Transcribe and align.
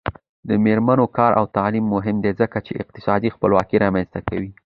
د 0.47 0.49
میرمنو 0.65 1.05
کار 1.17 1.31
او 1.39 1.45
تعلیم 1.57 1.85
مهم 1.95 2.15
دی 2.23 2.31
ځکه 2.41 2.57
چې 2.65 2.71
اقتصادي 2.81 3.29
خپلواکي 3.35 3.77
رامنځته 3.83 4.19
کوي. 4.29 4.51